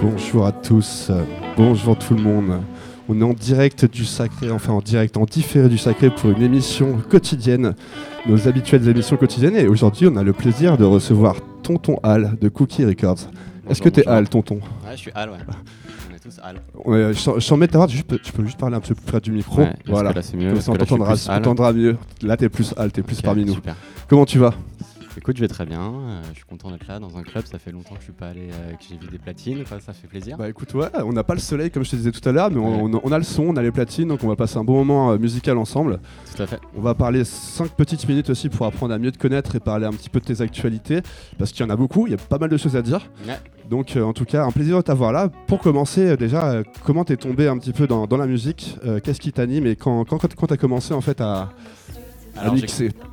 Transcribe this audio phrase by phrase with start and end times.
[0.00, 1.10] Bonjour à tous,
[1.56, 2.60] bonjour tout le monde.
[3.08, 6.40] On est en direct du Sacré, enfin en direct, en différé du Sacré pour une
[6.40, 7.74] émission quotidienne,
[8.26, 9.56] nos habituelles émissions quotidiennes.
[9.56, 13.28] Et aujourd'hui, on a le plaisir de recevoir Tonton Al de Cookie Records.
[13.68, 14.54] Est-ce que t'es Al, Tonton?
[14.54, 15.36] Ouais, je suis Al, ouais.
[16.10, 16.56] On est tous Al.
[16.84, 19.20] Ouais, sens mettre ta voix, tu peux, tu peux juste parler un peu plus près
[19.20, 19.60] du micro.
[19.60, 20.12] Ouais, voilà.
[20.14, 21.98] là, c'est mieux Comme ça, on t'entendra mieux.
[22.22, 23.54] Là, t'es plus Al, t'es plus parmi nous.
[23.54, 23.76] Super.
[24.08, 24.54] Comment tu vas?
[25.16, 25.80] Écoute, je vais très bien.
[25.80, 27.44] euh, je suis content d'être là dans un club.
[27.46, 29.64] Ça fait longtemps que je suis pas allé, euh, que j'ai vu des platines.
[29.64, 30.36] quoi, ça fait plaisir.
[30.36, 32.50] Bah écoute, ouais, on n'a pas le soleil comme je te disais tout à l'heure,
[32.50, 33.00] mais on, Ouais.
[33.02, 35.12] on a le son, on a les platines, donc on va passer un bon moment
[35.12, 36.00] euh, musical ensemble.
[36.36, 36.58] Tout à fait.
[36.76, 39.86] On va parler 5 petites minutes aussi pour apprendre à mieux te connaître et parler
[39.86, 41.00] un petit peu de tes actualités,
[41.38, 43.08] parce qu'il y en a beaucoup, il y a pas mal de choses à dire.
[43.26, 43.38] Ouais.
[43.70, 45.28] Donc en tout cas, un plaisir de t'avoir là.
[45.46, 49.32] Pour commencer, déjà, comment t'es tombé un petit peu dans, dans la musique Qu'est-ce qui
[49.32, 51.48] t'anime et quand, quand, quand, t'as commencé en fait à
[52.36, 52.56] Alors,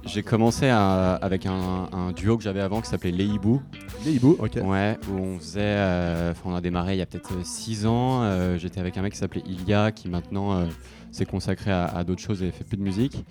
[0.05, 3.61] j'ai- commencé à- avec un, un duo que j'avais avant qui s'appelait Les Hibou.
[4.05, 4.57] Les hiboux, ok.
[4.63, 5.59] Ouais, où on faisait.
[5.61, 8.23] euh, on a démarré il y a peut-être 6 ans.
[8.23, 10.65] euh, J'étais avec un mec qui s'appelait Ilia qui maintenant euh,
[11.11, 13.23] s'est consacré à, à d'autres choses et fait plus de musique.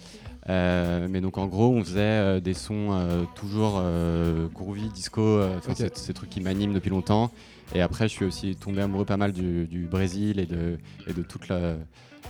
[0.48, 5.20] Euh, mais donc en gros, on faisait euh, des sons euh, toujours euh, groovy, disco,
[5.20, 5.76] euh, enfin, Ok.
[5.78, 7.30] c'est- ces trucs qui m'animent depuis longtemps.
[7.74, 11.12] Et après, je suis aussi tombé amoureux pas mal du, du Brésil et de, et
[11.12, 11.74] de toute la,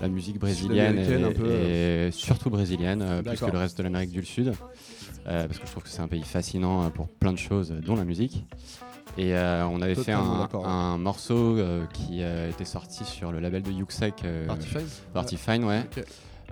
[0.01, 1.51] la musique brésilienne Sud-américaine, un peu.
[1.51, 4.53] et, et surtout brésilienne, euh, plus que le reste de l'Amérique du Sud.
[5.29, 7.73] Euh, parce que je trouve que c'est un pays fascinant euh, pour plein de choses,
[7.73, 8.47] euh, dont la musique.
[9.19, 13.63] Et euh, on avait fait un, morceau euh, qui euh, était sorti sur le label
[13.63, 15.81] de Yuxek, euh, Party Fine Party Fine, ouais.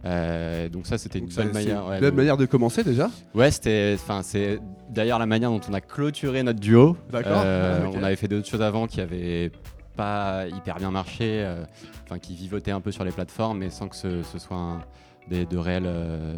[0.04, 1.86] Euh, donc ça c'était une c'est manière.
[1.86, 3.10] ouais, belle de- manière de commencer déjà.
[3.34, 6.96] Ouais, c'était, enfin c'est d'ailleurs la manière dont on a clôturé notre duo.
[7.10, 7.42] D'accord.
[7.44, 7.90] Euh, Ah.
[7.94, 9.50] On avait fait d'autres choses avant qui avaient
[9.98, 11.64] pas hyper bien marché, euh,
[12.04, 14.80] enfin qui vivotaient un peu sur les plateformes, mais sans que ce, ce soit un-
[15.28, 16.36] des, de réels euh,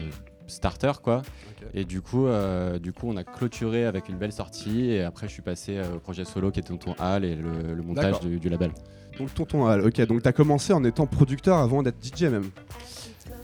[0.48, 1.22] starters quoi.
[1.74, 4.90] Et du coup, euh, du coup, on a clôturé avec une belle sortie.
[4.90, 7.74] Et après, je suis passé euh, au projet solo qui était Tonton Hall et le,
[7.74, 8.72] le montage du, du label.
[9.18, 10.00] Donc Tonton Al, ok.
[10.06, 12.50] Donc t'as commencé en étant producteur avant d'être DJ même.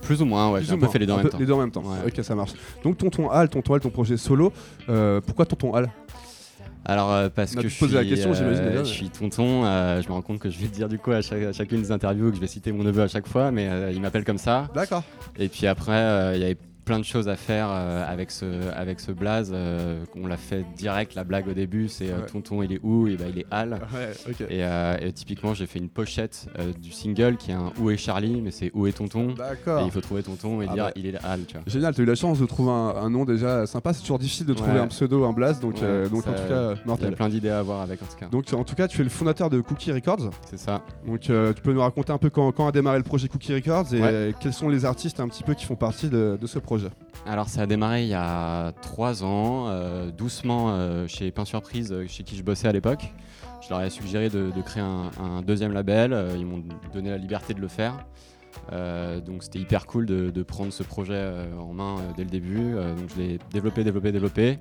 [0.03, 0.63] Plus ou moins, ouais.
[0.63, 0.89] J'ai un peu moins.
[0.89, 1.39] fait les deux en même temps.
[1.39, 1.83] Les deux en même temps.
[1.83, 1.99] Ouais.
[2.07, 2.53] Ok, ça marche.
[2.85, 4.53] Donc Tonton Al, Tonton Al, ton projet solo.
[4.89, 5.91] euh, pourquoi Tonton Al
[6.89, 9.65] Alors, euh, parce que je la suis, question, déjà, je suis tonton.
[9.65, 11.83] euh, je me rends compte que je vais dire du coup à, chaque- à chacune
[11.83, 14.25] des interviews que je vais citer mon neveu à chaque fois, mais euh, il m'appelle
[14.25, 14.69] comme ça.
[14.73, 15.03] D'accord.
[15.37, 18.47] Et puis après, euh, il y avait plein de choses à faire euh, avec ce
[18.75, 19.51] avec ce blaze.
[19.53, 21.15] euh, on l'a fait direct.
[21.17, 22.27] La blague au début, c'est euh, Ouais.
[22.27, 23.09] tonton, il est où?
[23.09, 23.81] Et ben, il est Al.
[23.93, 24.47] Ouais.
[24.49, 26.47] Et, et typiquement, j'ai fait une pochette
[26.81, 29.31] du single qui est un Où est Charlie, mais c'est Où est Tonton?
[29.31, 30.93] Et il faut trouver Tonton et Ah dire bah.
[30.97, 31.65] il est Al, tu vois.
[31.67, 33.93] Génial, t'as eu la chance de trouver un, un nom déjà sympa.
[33.93, 34.79] C'est toujours difficile de trouver Ouais.
[34.79, 35.61] un pseudo, un blast.
[35.61, 35.81] Donc,
[36.11, 37.15] donc en tout cas, Il y a mortel.
[37.17, 38.27] plein d'idées à avoir avec en tout cas.
[38.29, 40.31] Donc en tout cas, tu es le fondateur de Cookie Records.
[40.49, 40.83] C'est ça.
[41.05, 41.33] Donc tu
[41.63, 44.53] peux nous raconter un peu quand, quand a démarré le projet Cookie Records et quels
[44.55, 46.76] sont les artistes un petit peu qui font partie de, de ce projet?
[47.27, 51.93] Alors ça a démarré il y a trois ans, euh, doucement euh, chez Pain Surprise,
[51.93, 53.13] euh, chez qui je bossais à l'époque.
[53.63, 56.17] Je leur ai suggéré de, de créer un, un deuxième label.
[56.37, 57.97] ils m'ont donné la liberté de le faire.
[58.73, 62.75] Euh, donc c'était hyper cool de, de prendre ce projet en main dès le début.
[62.75, 64.59] Donc je l'ai développé, développé, développé.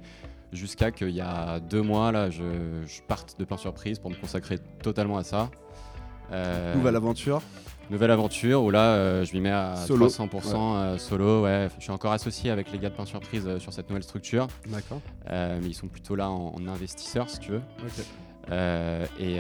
[0.54, 2.44] Jusqu'à qu'il y a deux mois, là, je,
[2.86, 5.50] je parte de Pain Surprise pour me consacrer totalement à ça.
[6.32, 7.42] Euh, Nouvelle aventure.
[7.92, 10.08] Nouvelle aventure où là euh, je m'y mets à Solo.
[10.08, 11.44] 300% euh, solo.
[11.44, 14.04] Ouais, je suis encore associé avec les gars de Pain Surprise euh, sur cette nouvelle
[14.04, 15.02] structure, D'accord.
[15.30, 17.62] mais ils sont plutôt là en, en investisseurs si tu veux.
[19.20, 19.38] Et,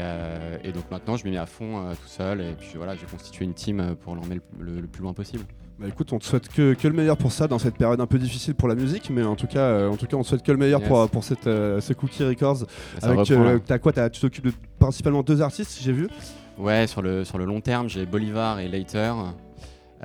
[0.63, 3.45] et donc maintenant je m'y mets à fond tout seul et puis voilà j'ai constitué
[3.45, 5.43] une team pour l'emmener le, le- le plus loin possible.
[5.77, 8.05] Bah écoute, on te souhaite que, que le meilleur pour ça dans cette période un
[8.07, 10.27] peu difficile pour la musique, mais en tout cas, euh, en tout cas, on te
[10.29, 10.87] souhaite que le meilleur Yes.
[10.87, 12.59] pour, pour cette, euh, ce Cookie Records.
[13.01, 16.07] Avec, euh, t'as quoi t'as- Tu t'occupes de principalement deux artistes, j'ai vu.
[16.57, 19.13] Ouais sur le, sur le long terme j'ai Bolivar et Later.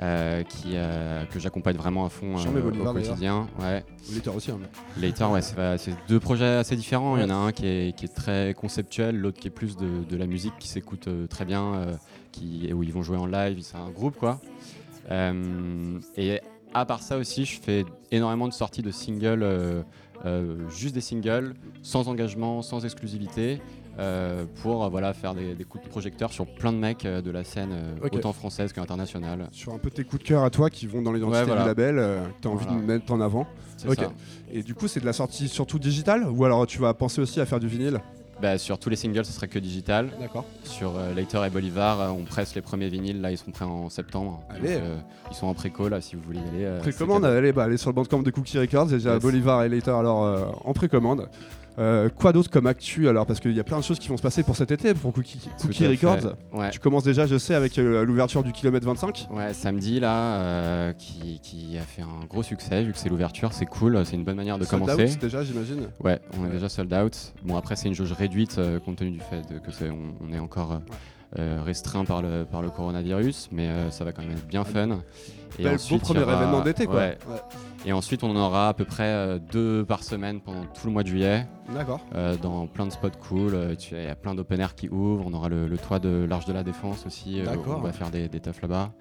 [0.01, 3.47] euh, qui, euh, que j'accompagne vraiment à fond euh, Bolivar, au quotidien.
[3.59, 3.83] Ouais.
[4.07, 4.49] L'éditeur aussi.
[4.49, 4.57] hein,
[4.97, 7.17] mais- Later, ouais, c'est deux projets assez différents.
[7.17, 9.75] Il y en a un qui est, qui est très conceptuel, l'autre qui est plus
[9.75, 11.87] de, de la musique qui s'écoute très bien,
[12.31, 14.39] qui, où ils vont jouer en live, c'est un groupe quoi.
[16.17, 16.39] Et
[16.73, 19.45] à part ça aussi, je fais énormément de sorties de singles,
[20.69, 23.61] juste des singles, sans engagement, sans exclusivité.
[24.01, 27.21] Euh, pour euh, voilà, faire des, des coups de projecteur sur plein de mecs euh,
[27.21, 29.47] de la scène, euh, autant française qu'internationale.
[29.51, 31.61] Sur un peu tes coups de cœur à toi qui vont dans l'identité Ouais, voilà.
[31.61, 32.81] du label, que t'as envie Voilà.
[32.81, 33.47] de mettre en avant.
[34.51, 37.39] Et du coup, c'est de la sortie surtout digitale ou alors tu vas penser aussi
[37.39, 37.99] à faire du vinyle?
[38.41, 40.09] Bah, Sur tous les singles, ce serait que digital.
[40.19, 40.45] D'accord.
[40.63, 43.21] Sur euh, Later et Bolivar, euh, on presse les premiers vinyles.
[43.21, 44.41] Là, ils sont prêts en septembre.
[44.49, 44.73] Allez.
[44.73, 44.97] Donc, euh,
[45.29, 46.79] ils sont en préco, là, si vous voulez y aller.
[46.79, 49.21] Précommande, allez, bah, allez sur le bandcamp de Cookie Records, déjà Yes.
[49.21, 51.29] Bolivar et Later alors en précommande.
[51.79, 53.25] Euh, quoi d'autre comme actu alors?
[53.25, 55.13] Parce qu'il y a plein de choses qui vont se passer pour cet été pour
[55.13, 56.35] Cookie, Cookie Records.
[56.51, 56.69] Ouais.
[56.69, 59.27] Tu commences déjà, je sais, avec euh, l'ouverture du kilomètre 25.
[59.31, 63.53] Ouais, samedi là, euh, qui, qui a fait un gros succès vu que c'est l'ouverture,
[63.53, 65.13] c'est cool, c'est une bonne manière de Sold commencer.
[65.13, 65.87] out, déjà, j'imagine.
[66.03, 67.33] Ouais, on est déjà sold out.
[67.43, 70.39] Bon après c'est une jauge réduite compte tenu du fait que c'est on, on est
[70.39, 70.81] encore
[71.37, 74.99] restreint par le par le coronavirus, mais ça va quand même être bien fun.
[75.59, 76.95] Et beau ensuite, il premier aura- événement d'été, quoi.
[76.97, 77.17] ouais.
[77.85, 80.91] Et ensuite on en aura à peu près euh, deux par semaine pendant tout le
[80.93, 81.99] mois de juillet, D'accord.
[82.13, 83.55] euh, dans plein de spots cool.
[83.55, 85.25] Euh, Il y a plein d'open air qui ouvrent.
[85.25, 87.41] On aura le, le toit de l'Arche de la Défense aussi.
[87.41, 87.77] D'accord.
[87.79, 88.91] on va faire des, des teufs là-bas.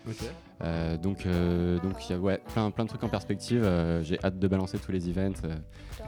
[0.63, 3.69] Euh, donc, euh, donc il y a ouais, plein, plein de trucs en perspective.
[4.03, 5.43] J'ai hâte de balancer tous les events.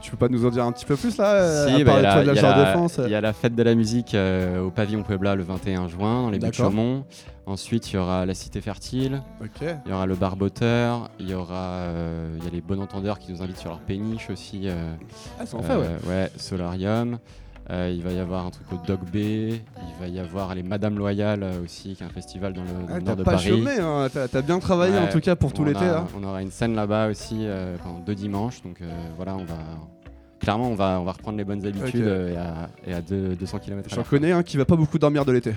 [0.03, 0.05] Euh.
[0.05, 1.79] Tu peux pas nous en dire un petit peu plus là euh, Si, bah, il
[1.79, 4.13] y a de la- y a la- il y a la fête de la musique
[4.15, 6.69] euh, au pavillon Puebla le 21 juin dans les D'accord.
[6.69, 7.05] Buttes-Chaumont.
[7.45, 9.21] Ensuite, il y aura la Cité Fertile,
[9.85, 13.19] il y aura le Barboteur, il y aura euh, il y a les Bon Entendeurs
[13.19, 14.61] qui nous invitent sur leur péniche aussi.
[14.65, 14.93] euh,
[15.39, 15.85] Ah, ça en fait, ouais.
[16.07, 17.17] euh, ouais, Solarium.
[17.69, 20.63] Euh, il va y avoir un truc au Dog Bay, il va y avoir les
[20.63, 23.23] Madame Loyale euh, aussi, qui est un festival dans le, dans Ah, le nord de
[23.23, 23.47] Paris.
[23.47, 24.07] chômé, hein.
[24.13, 25.79] t'as t'as bien travaillé en tout cas pour tout On l'été.
[25.79, 26.07] a- là.
[26.19, 28.61] On aura une scène là-bas aussi euh, pendant deux dimanches.
[28.63, 29.55] Donc euh, voilà, on va.
[30.41, 33.33] Clairement, on va, on va reprendre les bonnes habitudes euh, et à, et à deux-
[33.35, 33.87] 200 km.
[33.95, 35.53] J'en connais un qui va pas beaucoup dormir de l'été.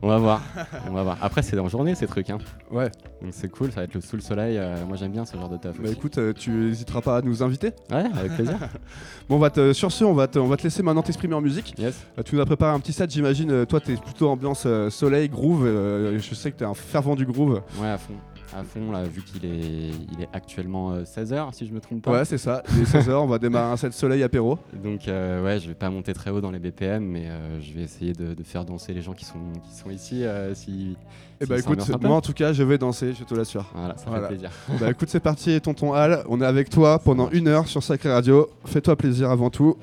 [0.00, 0.42] On va voir.
[0.88, 1.18] on va voir.
[1.20, 2.30] Après, c'est en journée ces trucs.
[2.30, 2.38] Hein.
[2.70, 2.90] Ouais.
[3.20, 4.56] Donc c'est cool, ça va être le sous le soleil.
[4.56, 5.76] euh, moi, j'aime bien ce genre de taf.
[5.76, 5.92] Bah aussi.
[5.94, 7.72] écoute, euh, tu hésiteras pas à nous inviter.
[7.90, 8.56] Ouais, avec plaisir.
[9.28, 11.34] Bon, on va te, sur ce, on va, te, on va te laisser maintenant t'exprimer
[11.34, 11.74] en musique.
[11.78, 12.00] yes.
[12.18, 13.66] Euh, tu nous as préparé un petit set, j'imagine.
[13.66, 15.64] toi, t'es plutôt ambiance soleil, groove.
[15.66, 17.60] je sais que t'es un fervent du groove.
[17.80, 18.14] Ouais, à fond.
[18.56, 22.12] À fond, là, vu qu'il est, il est actuellement 16h, si je me trompe pas.
[22.12, 22.62] Ouais, c'est ça.
[22.72, 24.58] Il est 16h, on va démarrer un set soleil apéro.
[24.82, 27.72] Donc euh, ouais, je vais pas monter très haut dans les BPM, mais euh, je
[27.74, 30.24] vais essayer de, de faire danser les gens qui sont, qui sont ici.
[30.24, 30.96] euh, si,
[31.40, 33.66] si bah écoute, moi en tout cas, je vais danser, je te l'assure.
[33.74, 34.28] Voilà, ça Voilà.
[34.28, 34.50] fait plaisir.
[34.80, 36.24] bah écoute, c'est parti, tonton Al.
[36.28, 38.48] On est avec toi pendant une heure sur Sacré Radio.
[38.64, 39.76] Fais-toi plaisir avant tout.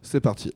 [0.00, 0.52] C'est parti.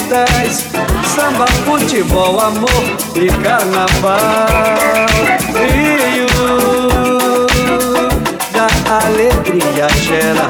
[0.00, 0.66] Bonitas.
[1.14, 2.84] Samba, futebol, amor
[3.14, 4.16] e carnaval.
[5.72, 6.26] Rio
[8.52, 8.68] da
[9.04, 10.48] alegria geral.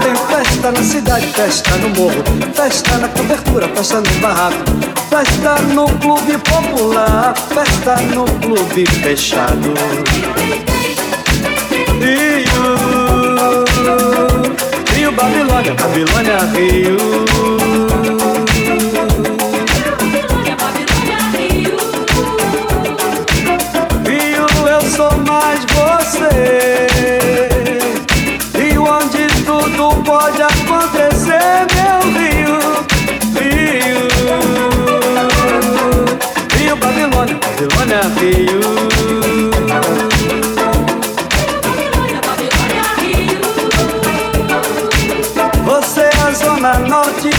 [0.00, 4.64] Tem festa na cidade, festa no morro, festa na cobertura, festa no barraco,
[5.10, 9.74] festa no clube popular, festa no clube fechado.
[12.00, 12.74] Rio,
[15.14, 17.63] Babilônia, Babilônia, Rio.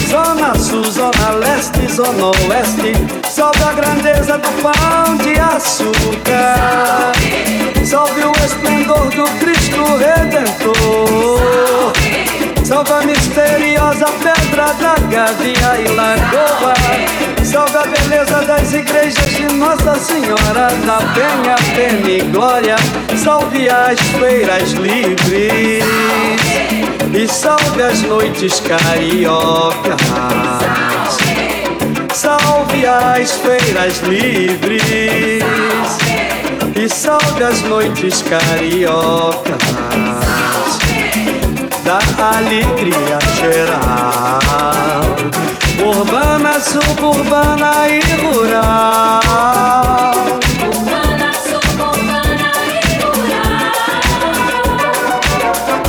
[0.08, 2.94] Zona sul, zona leste, zona oeste.
[3.30, 7.12] Salve a grandeza do pão de açúcar.
[7.84, 11.94] Salve o esplendor do Cristo Redentor.
[12.63, 16.74] Salve a misteriosa pedra da Gavia e Lagoa.
[17.44, 22.76] Salve a beleza das igrejas de Nossa Senhora da Penha, Pena e Glória.
[23.24, 26.55] Salve as feiras livres.
[27.17, 30.01] E salve as noites cariocas.
[32.13, 34.93] Salve as feiras livres.
[36.75, 39.56] E salve as noites cariocas
[41.86, 41.99] da
[42.38, 45.15] alegria geral.
[45.80, 49.65] Urbana, suburbana e rural.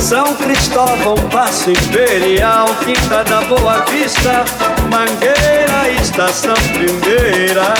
[0.07, 4.45] São Cristóvão, Passo Imperial, Quinta da Boa Vista,
[4.89, 7.73] Mangueira, Estação Primeira.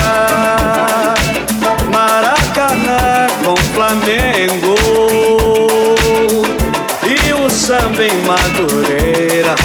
[1.89, 4.75] Maracanã com Flamengo
[7.05, 9.55] e o samba em Madureira.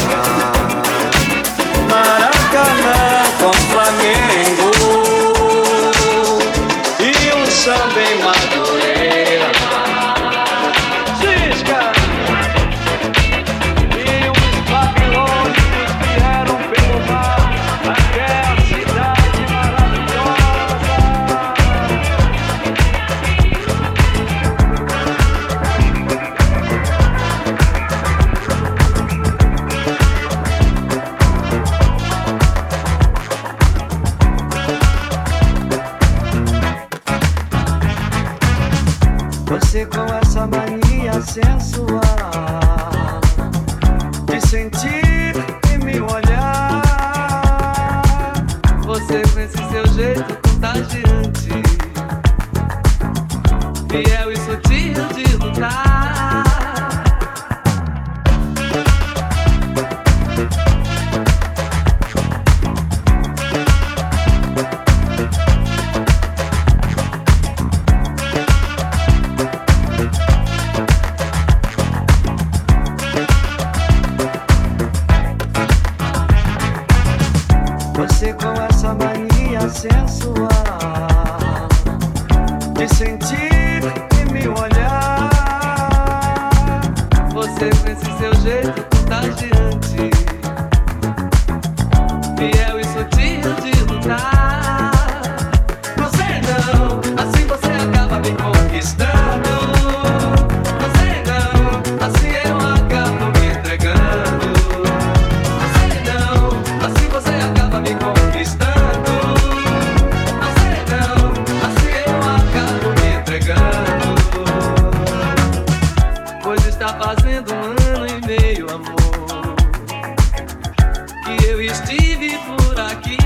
[121.53, 123.19] Eu estive por aqui.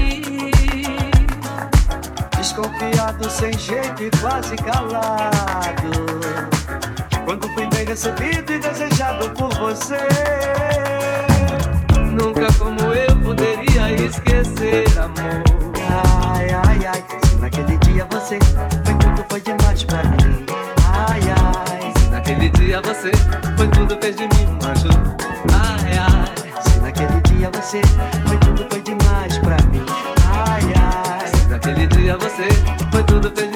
[2.36, 5.90] Desconfiado, sem jeito e quase calado.
[7.24, 10.08] Quando fui bem recebido e desejado por você.
[12.10, 15.42] Nunca como eu poderia esquecer, amor.
[16.34, 18.38] Ai, ai, ai, se naquele dia você
[18.84, 20.46] foi tudo, foi demais pra mim.
[21.08, 23.12] Ai, ai, se naquele dia você
[23.56, 24.88] foi tudo, fez de mim um anjo.
[25.52, 25.75] Ai,
[27.46, 27.80] dia você
[28.26, 29.84] foi tudo, foi demais pra mim.
[30.28, 31.48] Ai, ai.
[31.48, 32.48] Naquele dia você
[32.90, 33.55] foi tudo, foi demais.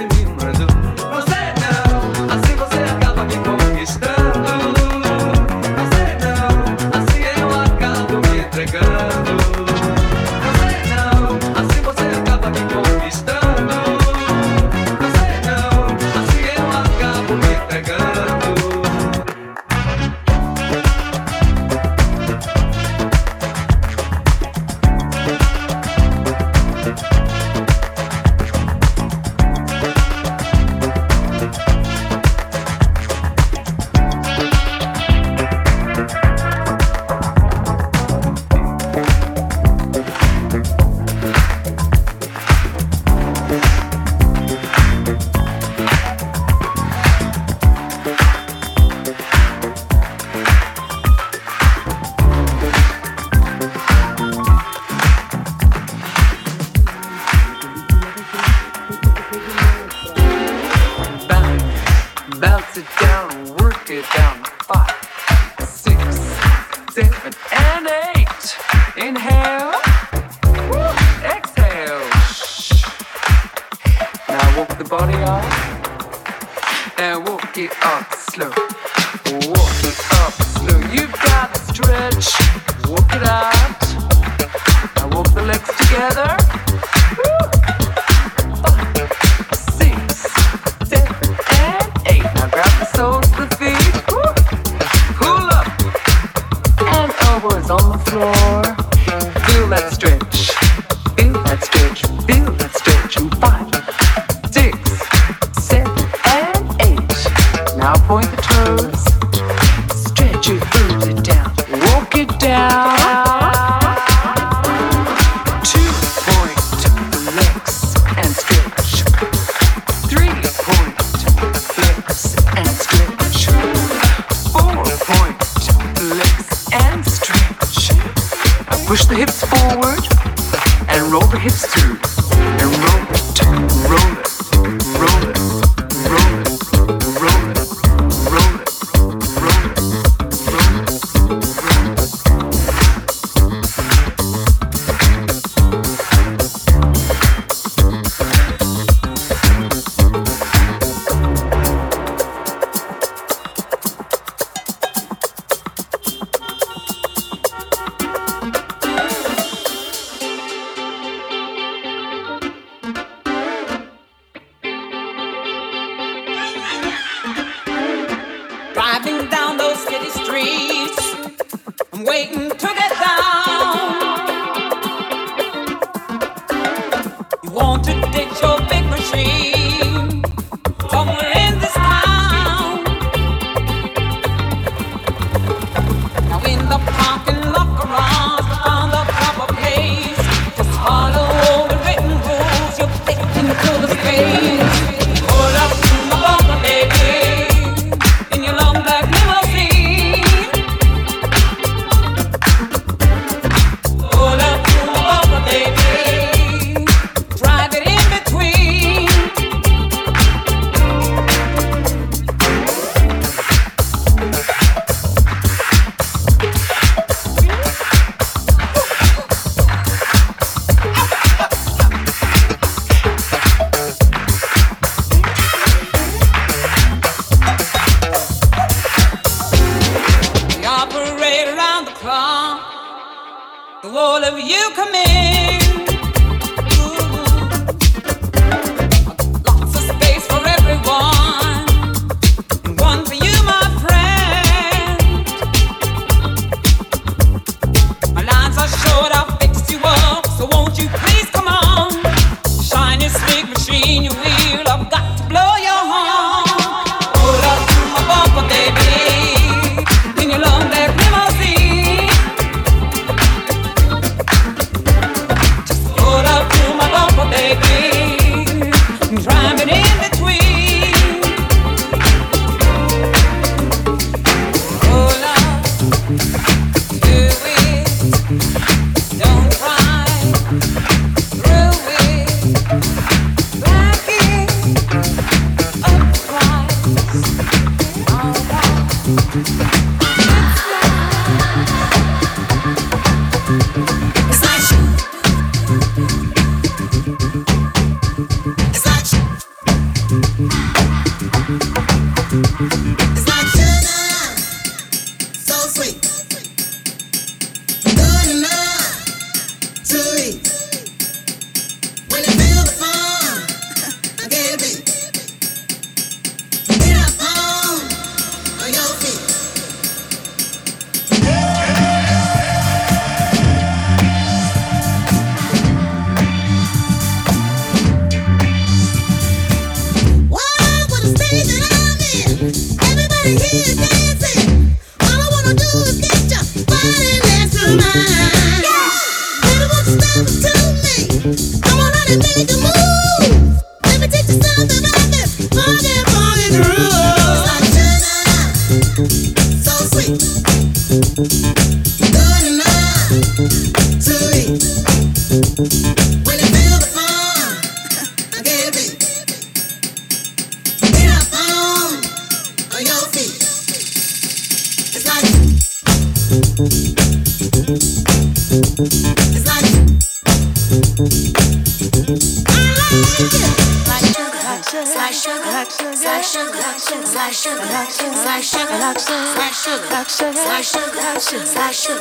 [381.30, 381.94] 这才是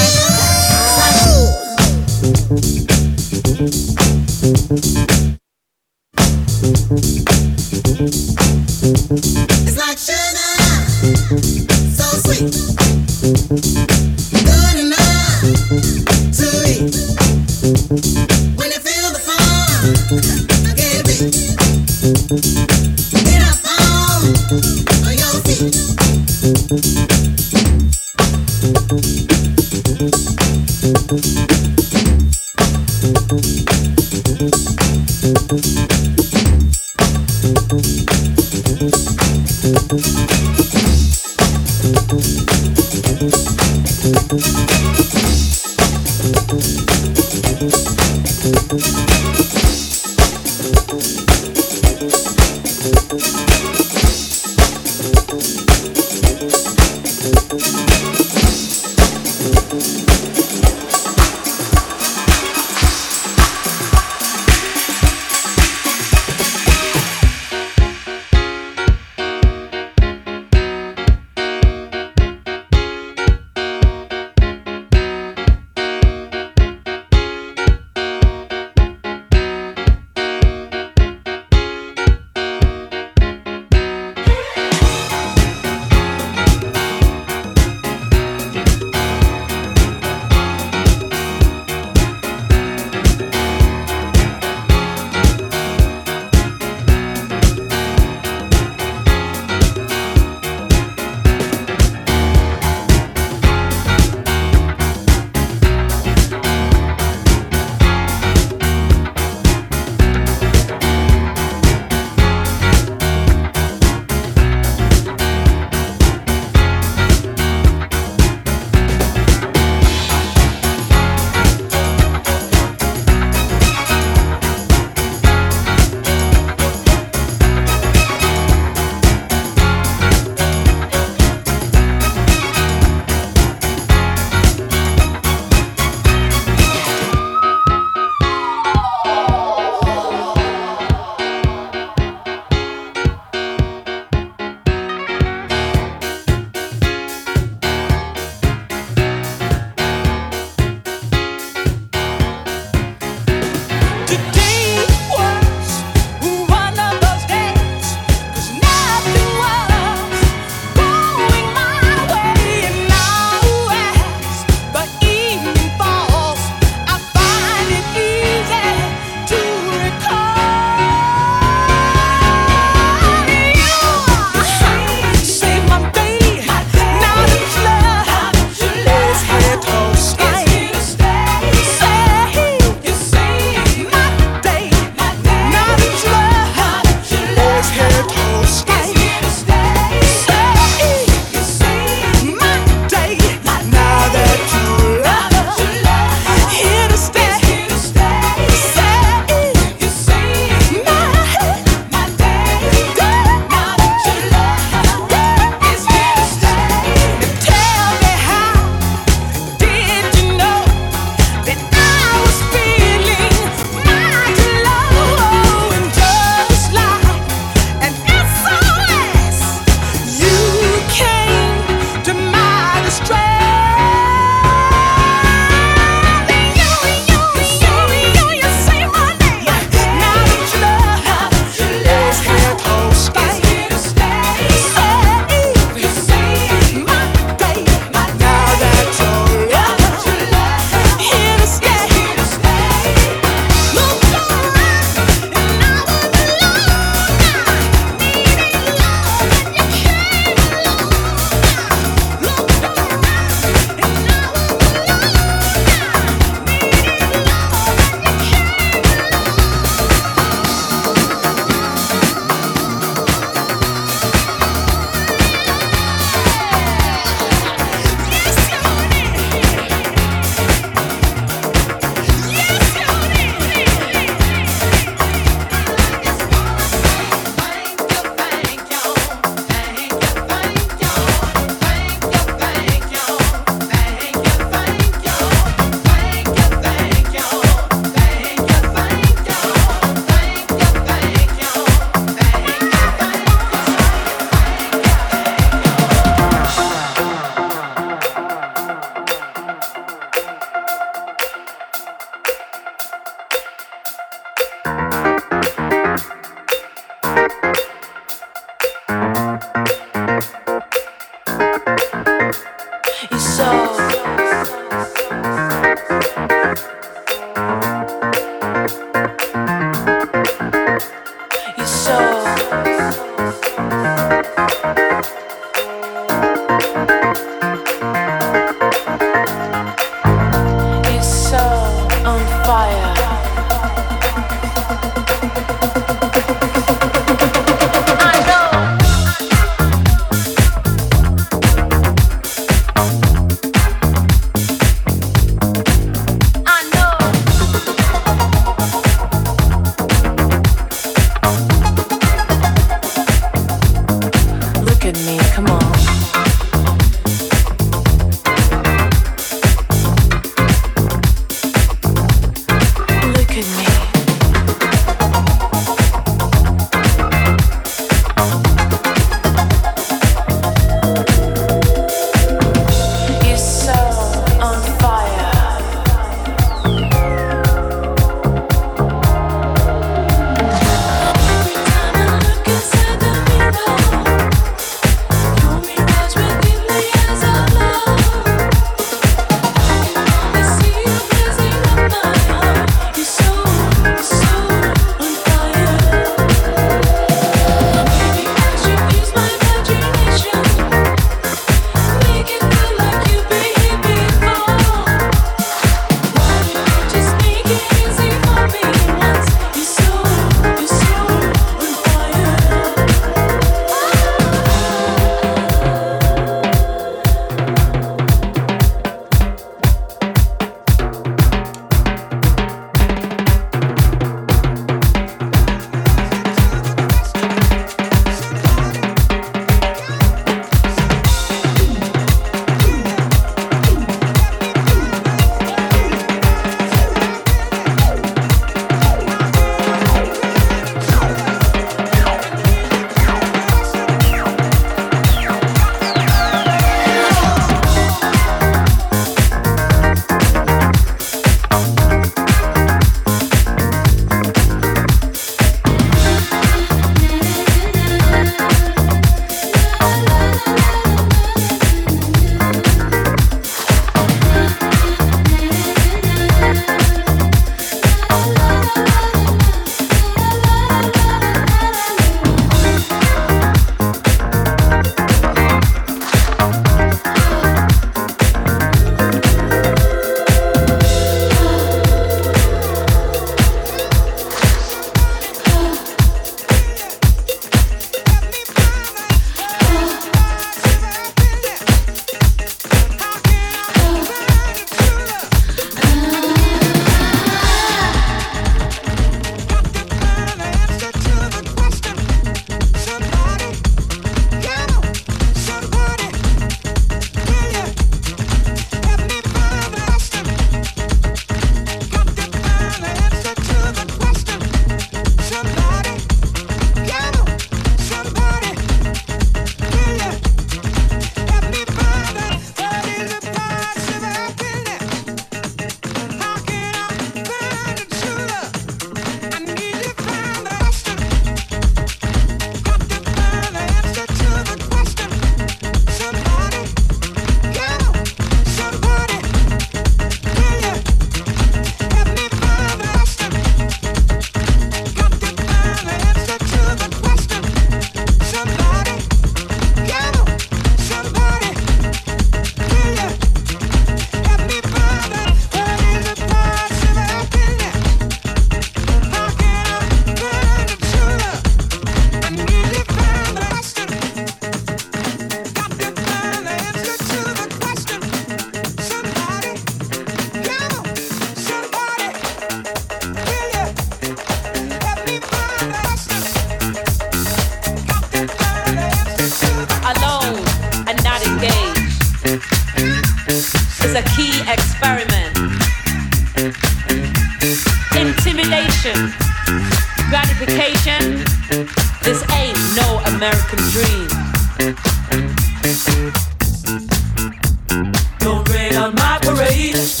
[599.51, 600.00] my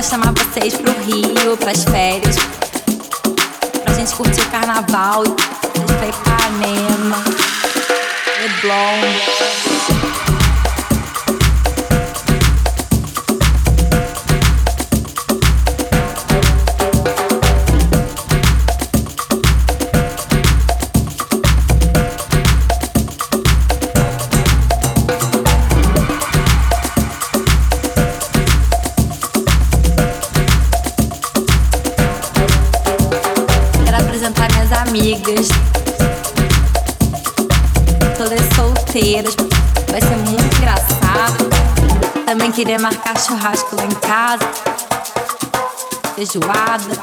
[0.00, 2.36] Bora chamar vocês pro Rio, pras férias.
[3.84, 5.24] Pra gente curtir o carnaval.
[5.24, 7.22] Pra Ipanema.
[8.40, 10.29] Leblon.
[42.60, 44.46] Queria marcar churrasco lá em casa,
[46.14, 46.94] feijoada,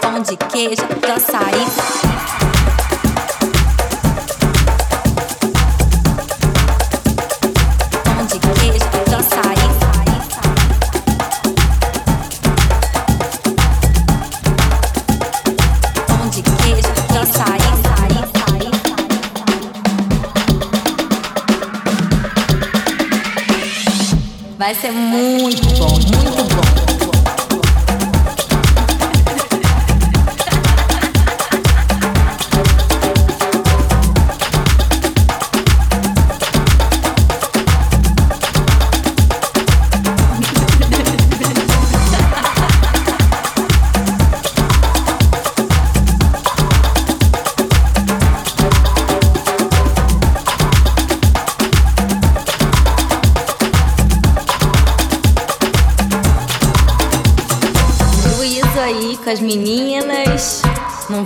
[0.00, 0.82] pão de queijo,
[1.14, 2.17] açaí.
[24.68, 26.67] vai ser muito bom, muito bom.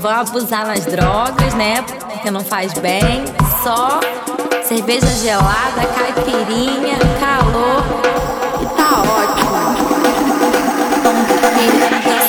[0.03, 1.81] vão abusar nas drogas, né?
[1.83, 3.25] Porque não faz bem.
[3.63, 4.01] Só
[4.65, 7.85] cerveja gelada, caipirinha, calor.
[8.61, 9.53] E tá ótimo.
[11.05, 12.22] Vamos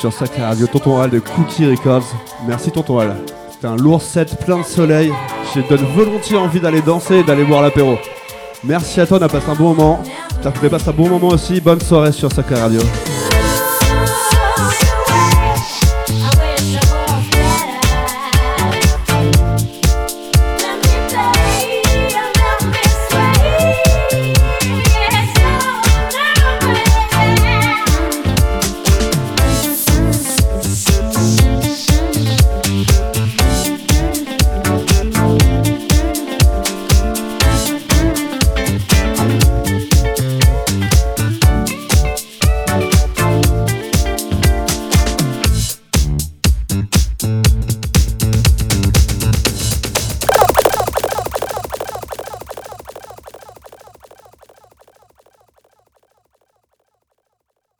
[0.00, 2.06] sur Sacré Radio, Tonton Hall de Cookie Records.
[2.48, 3.14] Merci Tonton Hall.
[3.50, 5.12] C'était un lourd set plein de soleil.
[5.54, 7.98] Je donne volontiers envie d'aller danser et d'aller boire l'apéro.
[8.64, 10.00] Merci à toi, on a passé un bon moment.
[10.02, 11.60] J'espère que vous avez passé un bon moment aussi.
[11.60, 12.80] Bonne soirée sur Sacré Radio.